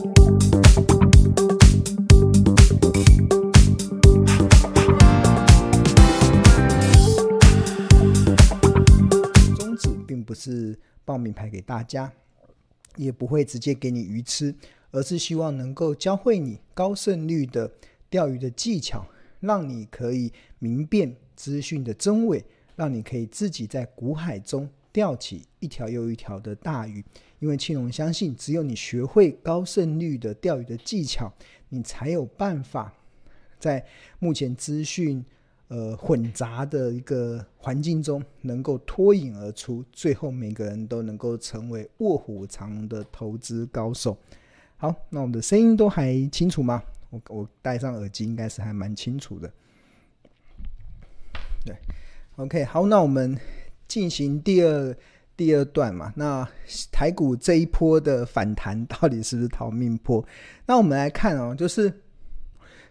[0.00, 0.14] 宗
[9.76, 12.10] 旨并不是报名牌给大家，
[12.96, 14.54] 也不会直接给你鱼吃，
[14.90, 17.70] 而是希望能够教会你高胜率的
[18.08, 19.06] 钓鱼的技巧，
[19.40, 22.42] 让你可以明辨资讯的真伪，
[22.74, 27.04] 让你可以自己在股海中钓起一条又一条的大鱼。
[27.40, 31.32] 因为庆龙相信，只有你学会高胜率的钓鱼的技巧，
[31.68, 32.94] 你才有办法
[33.58, 33.84] 在
[34.18, 35.24] 目前资讯
[35.68, 44.16] 呃混杂的一个环境中，能够脱颖而出，最后每个人都能够成为卧虎藏龙的投资高手。
[44.76, 46.82] 好，那我们的声音都还清楚吗？
[47.10, 49.52] 我我戴上耳机应该是还蛮清楚的。
[51.64, 51.76] 对
[52.36, 53.36] ，OK，好，那我们
[53.88, 54.96] 进行第二
[55.40, 56.12] 第二段嘛。
[56.16, 56.46] 那
[56.92, 60.22] 台股这一波的反弹到底是不是逃命波？
[60.66, 61.90] 那我们来看哦，就是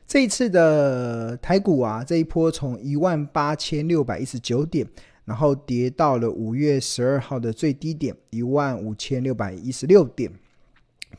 [0.07, 4.87] 这一次的台股啊，这一波从一万八千六百一十九点，
[5.25, 10.31] 然后跌到了五月十二号的最低点一万五千六百一十六点。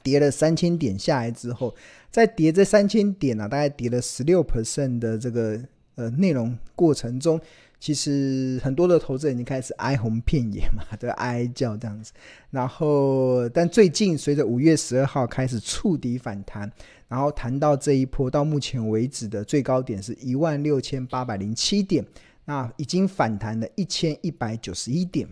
[0.03, 1.75] 跌了三千点下来之后，
[2.11, 5.61] 在跌这三千点呢、啊，大概跌了十六 percent 的这个
[5.97, 7.39] 呃内容过程中，
[7.81, 12.13] 其实很多的投资人已经开始哀鸿遍野嘛， 都哀叫这样子。
[12.51, 16.71] 然后，但最近随着五月十二号开始触底反弹，
[17.09, 22.05] 然后谈到这一波到目前为止的最高点是一万六千八百零七点，
[22.45, 25.27] 那已经反弹了一千一百九十一点。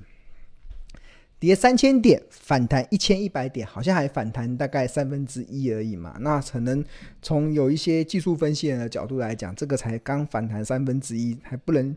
[1.41, 6.17] 跌三千点，反弹一千一百点，好像还反弹大概三分之一而已嘛。
[6.19, 6.85] 那可能
[7.23, 11.97] 从有一些技术分析人的角度来讲，这个才刚反弹三分之一，还不能，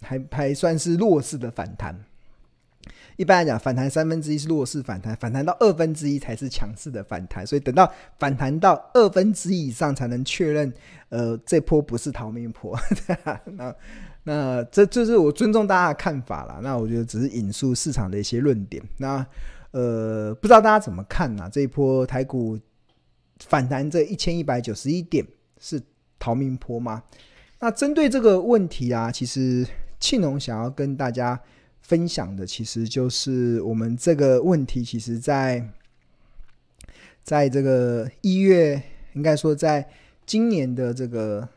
[0.00, 1.94] 还还算是弱势的反弹。
[3.16, 7.46] 一般来讲，反弹三分之一是弱势反弹，反弹到二分之一才是强势的反弹。
[7.46, 10.72] 所以等到反弹到二分之一以上，才能确认，
[11.10, 12.78] 呃，这波不是逃命波。
[13.56, 13.74] 那。
[14.22, 16.60] 那这就是我尊重大家的看法啦。
[16.62, 18.82] 那我觉得只是引述市场的一些论点。
[18.98, 19.26] 那
[19.70, 21.48] 呃，不知道大家怎么看呢？
[21.50, 22.58] 这一波台股
[23.46, 25.26] 反弹这一千一百九十一点
[25.58, 25.80] 是
[26.18, 27.02] 逃命波吗？
[27.60, 29.66] 那针对这个问题啊，其实
[29.98, 31.40] 庆龙想要跟大家
[31.80, 35.68] 分享的，其实就是我们这个问题，其实在
[37.22, 38.82] 在这个一月，
[39.12, 39.88] 应该说在
[40.26, 41.48] 今年的这个。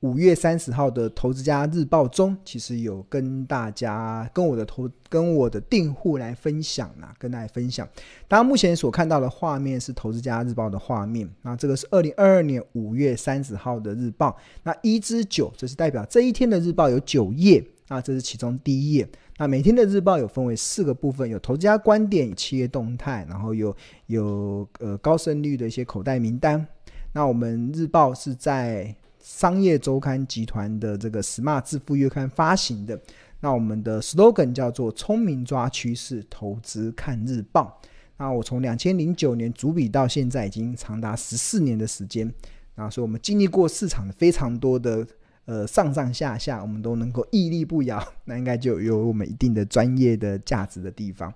[0.00, 7.86] 五月三十号的《投资家日报》中，其实有跟大家、跟我的投、跟我的订户来分享啊，跟大家分享。
[8.26, 11.28] 大家目前所看到的画面是《投资家日报》的画面。
[11.42, 14.34] 那这个是二零二二年五月三十号的日报。
[14.62, 17.62] 那一至九，这是代表这一天的日报有九页。
[17.88, 19.06] 那这是其中第一页。
[19.36, 26.66] 那每天的日报有分为四个部分，有投资家观点、企业动态，然后有有呃高胜率的一些口袋名单。
[27.12, 28.96] 那我们日报是在。
[29.20, 33.00] 商业周刊集团的这个 Smart 致富月刊发行的，
[33.40, 37.80] 那我们的 slogan 叫做“聪明抓趋势，投资看日报”。
[38.18, 42.30] 那我从两千零九年主笔到现在，已经长达十四年的时间。
[42.74, 45.06] 那所以我们经历过市场的非常多的
[45.46, 51.32] 呃上上下下，我们都能够屹立不摇，那应该就有我们一定的专业的价值的地方。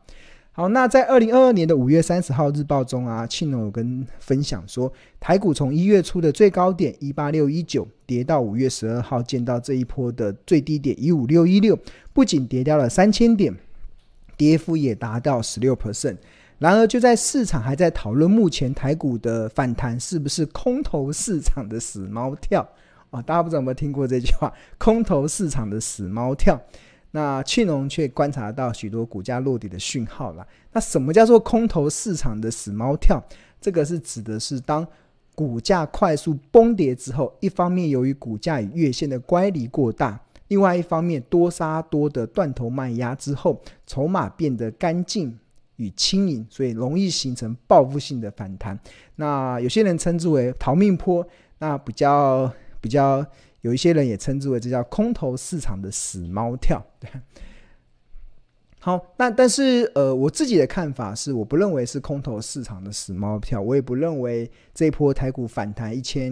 [0.57, 11.77] 好，那在二零二二年的五月三十号日报中啊，庆龙有跟分享说，台股从一月初的最高点一八六一九跌到五月十二号见到这一波的最低点一五六一六，
[12.13, 13.53] 不仅跌掉了三千点，
[14.37, 16.19] 跌幅也达到十六 percent。
[16.61, 22.65] 然而，就在市场还在讨论目前台股的反弹是不是空头市场的死猫跳
[23.11, 24.53] 啊，大家不知道有没有听过这句话？
[24.79, 26.57] 空头市场的死猫跳。
[27.17, 30.45] 那庆隆却观察到许多股价落底的讯号了。
[30.73, 33.23] 那什么叫做空头市场的死猫跳？
[33.61, 34.85] 这个是指的是当
[35.33, 45.39] 股价快速崩跌之后，一方面由于股价与月线的乖离过大，另外一方面多杀多的断头卖压之后，筹码变得干净
[45.77, 48.77] 与轻盈，所以容易形成报复性的反弹。
[49.15, 51.25] 那有些人称之为逃命坡，
[51.59, 53.25] 那比较比较。
[53.65, 56.85] 有一些人也称之为这叫空头市场的死猫跳，
[58.79, 66.31] 好，那但是呃，我自己的看法是，我不认为是空头市场的死猫跳，我也不认为这一波台股反弹一千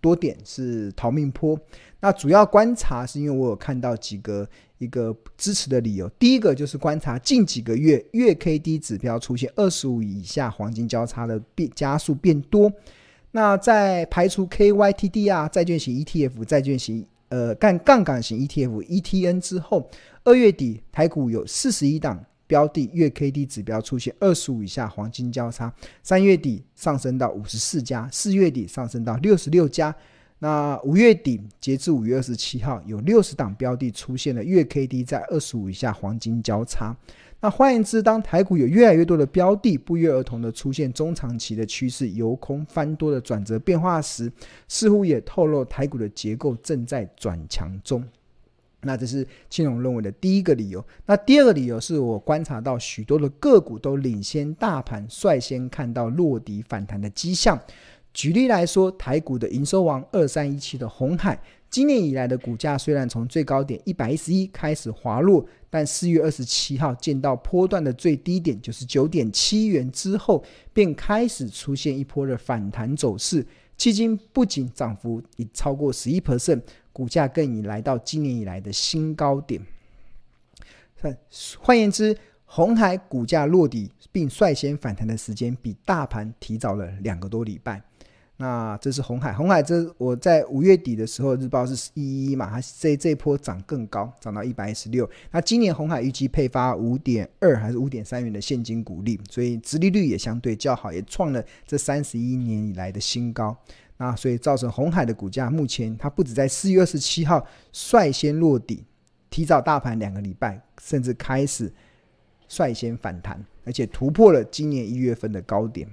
[0.00, 1.58] 多点是逃命波。
[1.98, 4.48] 那主要观察是因为我有看到几个
[4.78, 12.72] 一个支持的理由，第一个就是观察近几个月月 K D 指标出现二十五以下黄金交叉的变加速变多。
[13.32, 19.88] 那在排除 KYTD 啊债券型 ETF 债券型呃干杠杆型 ETF ETN 之后，
[20.24, 25.72] 二月底台股有四十一档标的月 K D 指标出现二十五以下黄金交叉，
[26.02, 29.94] 三月底上升到五十四家，四月底上升到六十六家。
[30.40, 36.96] 那五月底截至五月二十七号，有六十档标的出现了月 K D 在二十五以下黄金交叉。
[37.42, 44.30] 那换言之，当台股有越来越多的标的不约而同的出现中长期的趋势由空翻多的转折变化时，
[44.68, 48.06] 似乎也透露台股的结构正在转强中。
[48.82, 50.84] 那这是青龙认为的第一个理由。
[51.06, 57.58] 那第二个理由是我观察到许多的个股都领先大盘，率先看到落底反弹的迹象。
[58.12, 61.40] 举例来说，台股的营收王二三一七的红海。
[61.70, 73.46] 今年以来的股价虽然从最高点一百一十一开始滑落，但四月二十七号见到波段的最低点九十九点七元之后，便开始出现一波的反弹走势。
[73.78, 76.60] 迄今不仅涨幅已超过十一 percent，
[76.92, 79.64] 股价更已来到今年以来的新高点。
[81.60, 87.80] 换言之，红海股价落底并率先反弹的时间，比大盘提早了两个多礼拜。
[88.40, 95.06] 那这是红海，红海这我在五月底的时候日报是一一嘛，它这这一波涨更高，涨到一百一十六。
[95.30, 103.54] 那今年红海预计配发五点二还是五点三元的现金股利，所以殖利率也相对较好，也创了这三十一年以来的新高。
[103.98, 108.86] 那所以造成红海的股价目前它不止在四月二十七号率先落底，
[109.28, 111.70] 提早大盘两个礼拜，甚至开始
[112.48, 115.86] 率先反弹，而且突破了今年一月份的高点。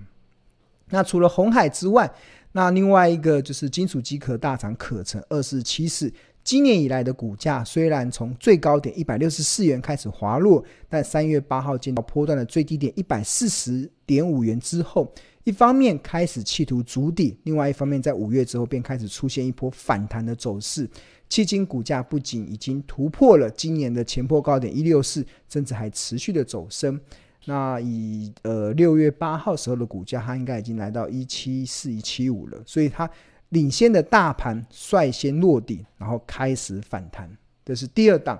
[0.90, 2.10] 那除了红海之外，
[2.52, 6.12] 那另外一个就是金属机壳大厂可成二四七四，
[6.44, 15.14] 今年以来的股价虽然从最高点一百六十四元开始滑落，但三月八号见到波段的最低点一百四十点五元之后，
[15.44, 20.90] 一方面开始企图筑底，另外一方面在五月之后便开始出现一波反弹的走势。
[21.30, 27.00] 迄今股价不仅已经突破了今年的前波高点一六四，甚至还持续的走升。
[27.48, 33.10] 那以呃六月八号时候的股价，它应该已经来到一七四一七五了，所以它
[33.50, 37.30] 领先的大盘率先落底，然后开始反弹，
[37.64, 38.38] 这是第二档，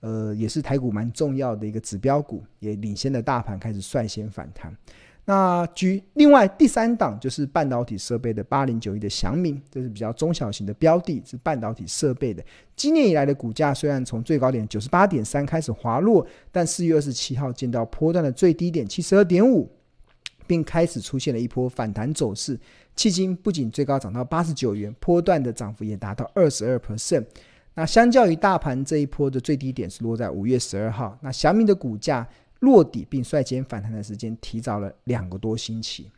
[0.00, 4.76] 呃，也是台股蛮重要的一个指标股，也领先的大盘开始率先反弹。
[5.30, 12.44] 那举另外第三档就是半导体设备的八零九一的祥明，这是比较中小型的标的，是半导体设备的。
[12.74, 19.70] 今年以来的股价虽然从最高点九十八点三开始滑落，但四月二十七号见到波段的最低点七十二点五，
[20.48, 22.58] 并开始出现了一波反弹走势。
[22.96, 27.24] 迄今不仅最高涨到八十九元，波段的涨幅也达到二十二 percent。
[27.74, 32.26] 那相较于大盘这一波的最低点是落在五月十二号，那祥明的股价。
[32.60, 36.10] 落底并率先反弹的时间提早了两个多星期，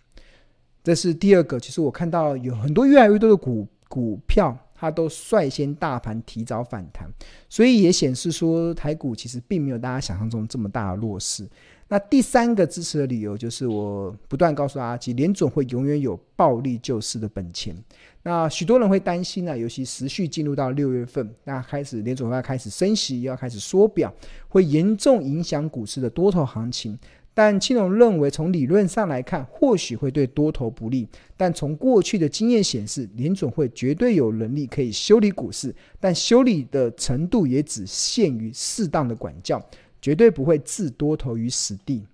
[0.85, 1.59] 这是第二个。
[1.59, 7.09] 其实我看到有很多越来越多的股股票，它都率先大盘提早反弹，
[7.49, 11.49] 所以也显示说台股其实并没有大家想象中这么大的弱势。
[11.93, 17.77] 那第三个支持的理由就是我不断告诉大家，其实联准会永远有暴力救市的本钱。
[18.23, 24.11] 那许多人会担心呢、尤其持续进入到六月份，那开始联总会要开始升息，要开始缩表，
[24.49, 26.99] 会严重影响股市的多头行情。
[27.35, 31.09] 但青龙认为，从理论上来看，或许会对多头不利。
[31.37, 39.63] 但从过去的经验显示，联总会绝对有能力可以修理股市，但修理的程度也只限于适当的管教。
[40.03, 42.05] 绝对不会置多头于死地，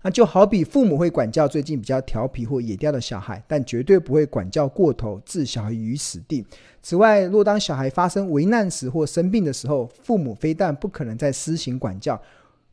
[0.00, 6.44] 那就好比父母会管教最近比较调皮或野掉的小孩，但绝对不会管教过头，置小孩于死地。
[6.82, 12.18] 此外，若当小孩发生危难时或生病的时候，父母非但不可能再施行管教，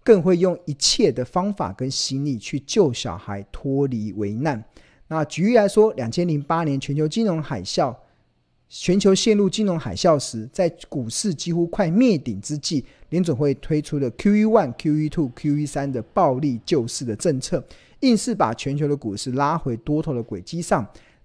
[0.03, 4.63] 更会用一切的方法跟心力去救小孩脱离危难。
[5.09, 7.93] 那举例来说，两千零八年全球金融海啸。
[8.75, 17.63] 全球陷入金融海啸时，在股市几乎快灭顶之际，联准会推出了 QE one、QE two、QE 三的暴力救市的政策，
[17.99, 20.83] 硬是把全球的股市拉回多头的轨迹上。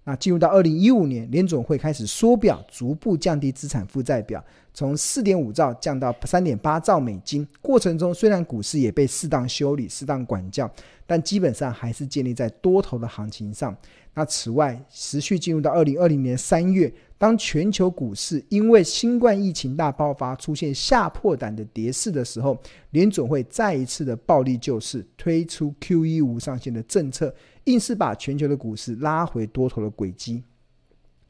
[0.08, 7.46] 那进入到二零一五年，联总会开始缩表，逐步降低资产负债表，从四点五兆降到三点八兆美金。
[7.60, 10.70] 过程中，虽然股市也被适当修理、适当管教，
[11.06, 13.76] 但基本上还是建立在多头的行情上。
[14.14, 22.58] 那此外，持续进入到二零二零年三月，当全球股市因为新冠疫情大爆发，出现吓破胆的跌势的时候，
[22.92, 27.32] 联总会再一次的暴力救市，推出 QE 无上限的政策，
[27.68, 30.42] 硬是把全球的股市拉回多头的轨迹。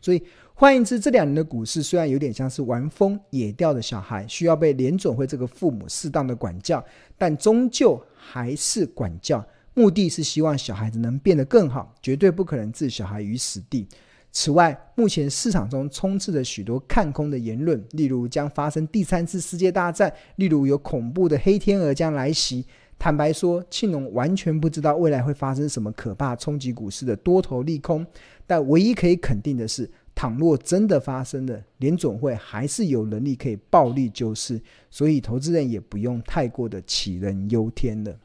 [0.00, 0.22] 所以
[0.54, 6.84] 换言之，这两年的股市虽然有点像是玩疯野调的小孩，需要被联准会这个父母适当的管教，
[7.16, 9.44] 但终究还是管教。
[9.74, 13.86] 目的是希望小孩子能变得更好，绝对不可能置小孩于死地。
[14.30, 22.64] 此外，目前市场中充斥着许多看空的言论，例如将发生第三次世界大战，例如有恐怖的黑天鹅将来袭。
[22.98, 28.04] 坦白说，庆农完全不知道未来会发生什么可怕冲击股市的多头利空。
[28.46, 38.16] 但唯一可以肯定的是，倘若真的发生了，联总会还是有能力可以暴力救市，所以投资人也不用太过的杞人忧天了。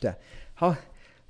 [0.00, 0.14] 对，
[0.54, 0.74] 好，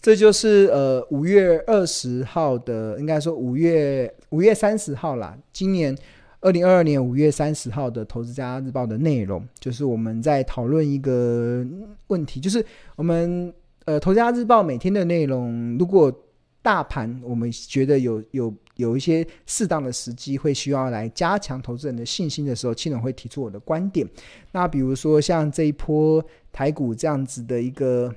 [0.01, 5.97] 这就是呃五月二十号的，应该说五月五月三十号啦，今年。
[6.43, 11.65] 二零二二年五月三十号的《投资家日报》的内容，就是我们在讨论一个
[12.09, 12.65] 问题，就是
[12.97, 16.13] 我们呃《投资家日报》每天的内容，如果
[16.61, 24.05] 大盘我们觉得有有有一些适当的时机，会需要来加强投资人的信心的时候，庆隆会提出我的观点。
[24.51, 28.13] 那比如说像这一波台股这样子的一个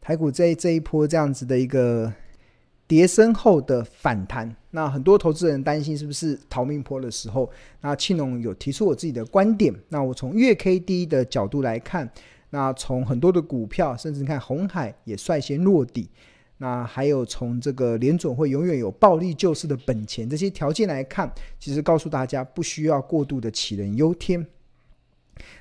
[0.00, 2.12] 台股这这一波这样子的一个。
[2.86, 7.50] 跌深后的反弹，那很多投资人担心是不是逃命坡的时候？
[7.80, 9.74] 那庆隆有提出我自己的观点。
[9.88, 12.10] 那我从月 K D 的角度来看，
[12.50, 16.08] 那从很多的股票，甚至看红海也率先落底。
[16.58, 24.46] 那还有从这个联总会永远有暴力救市的本钱这些条件来看，其实告诉大家不需要过度的杞人忧天。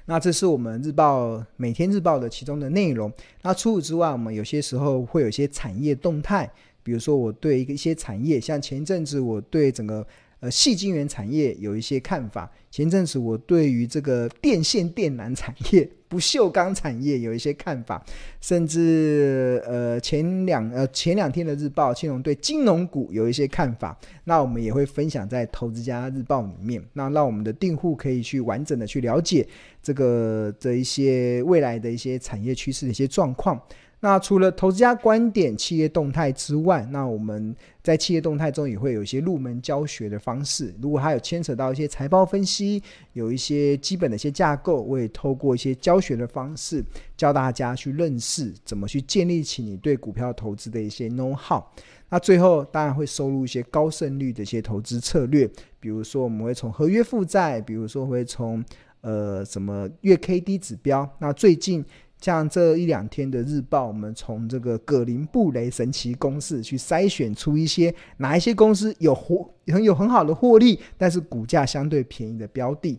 [0.05, 3.11] 那这是我们日报每天日报的其中的内容。
[3.41, 6.51] 那除此之外，我们有些时候会有一些产业动态。
[6.83, 10.05] 比如说，我对一个一些产业，像前一阵子我对整个
[10.41, 18.03] 呃细晶圆产业有一些看法；前阵子我对于这个电线电缆产业、不锈钢产业有一些看法，
[18.41, 23.97] 甚至呃前两呃前两天的日报，青龙对金融股有一些看法。
[24.25, 29.47] 那我们也会分享在《投资家日报》里面，那让我们的订户可以去完整的去了解
[29.81, 33.59] 这个这一些未来的一些产业趋势的一些状况。
[34.03, 40.75] 那除了投资家观点、企业动态之外，那我们在企业动态中也会有一些入门教学的方式。
[40.81, 42.83] 如果还有牵扯到一些财报分析，
[43.13, 46.83] 有一些基本的一些架构，我也透过一些教学的方式
[47.15, 51.63] 教大家去认识怎么去建立起你对股票投资的一些 know how。
[52.09, 58.61] 那最后当然会收录一些高胜率的一些投资策略，比如说我们会从合约负债，比如说会从
[58.99, 61.09] 呃什么月 K D 指标。
[61.19, 61.85] 那最近。
[62.23, 72.97] 像这一两天的日报，我们从这个葛林布雷神奇公式去筛选出一些哪一些公司有获很有很好的获利，但是股价相对便宜的标的。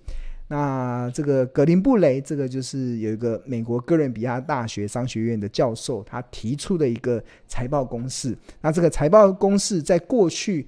[0.49, 8.37] 那这个葛林布雷，这个就是有一个美国哥伦比亚大学商学院的教授，他提出的一个财报公式。
[8.61, 10.67] 那这个财报公式在过去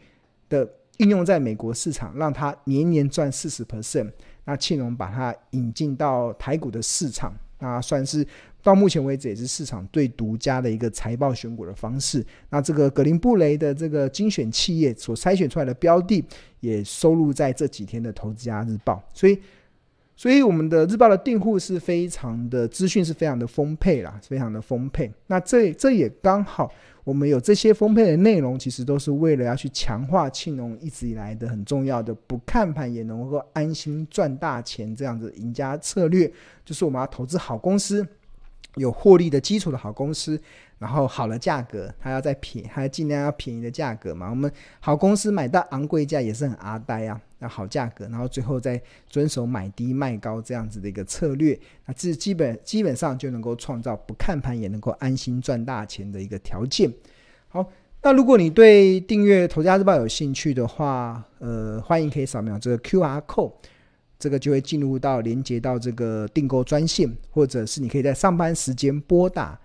[0.49, 4.11] 的应用在美国市场，让他年年赚四十 percent。
[4.47, 7.35] 那庆隆把它引进到台股的市场。
[7.59, 8.27] 那算是
[8.63, 12.25] 到目前为止也是市场最独家的一个财报选股的方式。
[12.51, 16.25] 那这个格林布雷的这个精选企业所筛选出来的标的，
[16.61, 19.03] 也收录在这几天的投资家日报。
[19.15, 19.39] 所以，
[20.17, 25.11] 所以我们的日报的订户是非常的资讯是非常的丰沛啦，非常的丰沛。
[25.29, 26.73] 那这这也刚好。
[27.07, 36.29] 我们有这些分配的内容，其实都是为了要去强化庆农一直以来的很重要的不看盘也能够安心赚大钱这样子赢家策略，
[36.65, 38.05] 就是我们要投资好公司，
[38.77, 40.41] 有获利的基础的好公司。
[40.79, 44.29] 然后好的价格，它要再便宜，还尽量要便宜的价格嘛。
[44.29, 47.19] 我们好公司买到昂贵价也是很阿呆啊。
[47.39, 48.79] 那好价格，然后最后再
[49.09, 56.93] 遵守买低卖高这样子的一个策略，那这基本基本上就能够创造不看盘也能够安心赚大钱的一个条件。
[57.49, 57.67] 好，
[58.03, 63.53] 那如果你对订阅《投家日报》有兴趣的话，呃，欢迎可以扫描这个 QR code，
[64.19, 69.59] 这个就会进入到连接到这个订购专线，或者是你可以在上班时间拨打。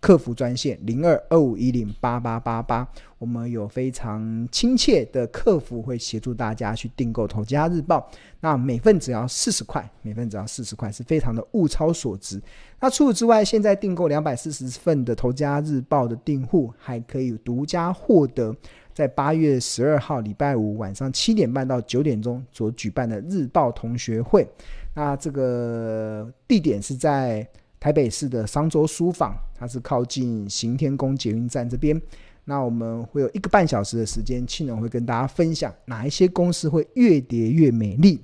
[0.00, 7.98] 客服专线零二二五一零八八八八，我们有非常亲切的客服会协助大家去订购《投资家日报》，
[8.40, 12.40] 那每份只要四十块，每份只要四十块，是非常的物超所值。
[12.80, 18.56] 那除此之外，现在订购两百四十份的《投资家日报》的订户，还可以独家获得
[18.94, 24.46] 在八月十二号礼拜五晚上七点半到九点钟所举办的日报同学会。
[24.94, 27.46] 那这个地点是在。
[27.80, 31.98] 台北市的商周书坊，它是靠近行天宫捷运站这边。
[32.44, 38.22] 那我们会有一个半小时的时间，庆隆会跟大家分享哪一些公司会越跌越美丽。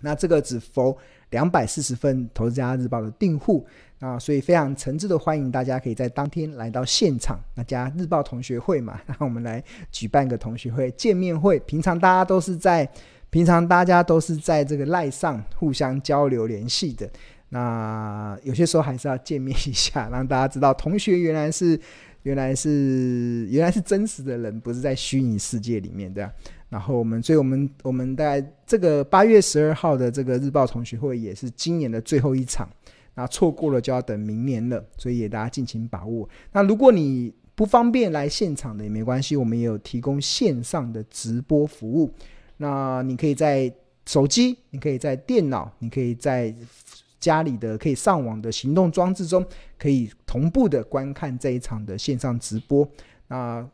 [0.00, 0.96] 那这个只 for
[1.30, 3.64] 两百四十份《投资家日报》的订户，
[4.02, 11.56] 啊所以非常诚挚的欢迎大家可以在当天来到现场，那加日报同学会嘛， 让我们来举办个同学会见面会。
[11.60, 12.88] 平常大家都是在
[13.30, 17.08] 平常大家都是在这个赖上互相交流联系的。
[17.50, 21.78] 那有些时候还是要见面一下，让大家知道同学原来是
[22.24, 26.28] 原来是原来是真实的人，不是在虚拟世界里面的。
[26.68, 32.68] 然后我们，所以我们我们大概这个八月十二号的这个日报同学会也是今年的最后一场。
[33.14, 36.28] 那错过了就要等明年了，所以也大家尽情把握。
[36.52, 42.10] 那如果你不方便来现场的也没关系，我们也有提供线上的直播服务。
[42.56, 43.72] 那你可以在
[44.06, 46.54] 手机，你可以在电脑，你可以在
[47.20, 49.44] 家里的可以上网的行动装置中，
[49.78, 52.88] 可以同步的观看这一场的线上直播。
[53.28, 53.68] 那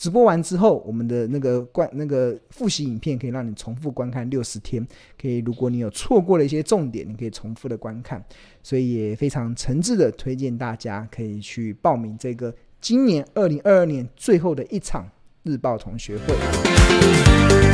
[0.00, 4.82] 直播完之后，我们的那个观那个复习影片可以让你重复观看六十天。
[5.20, 8.24] 可以，如果你有错过了一些重点，你可以重复的观看。
[8.62, 15.06] 所以也非常诚挚的推荐大家可以去报名这个今年二零二二年最后的一场
[15.42, 17.69] 日报同学会。